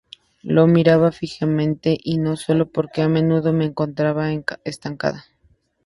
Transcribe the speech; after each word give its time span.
Lo 0.41 0.65
miraba 0.65 1.11
fijamente, 1.11 1.95
y 2.03 2.17
no 2.17 2.35
solo 2.35 2.71
porque 2.71 3.03
a 3.03 3.07
menudo 3.07 3.53
me 3.53 3.65
encontraba 3.65 4.31
estancada. 4.63 5.25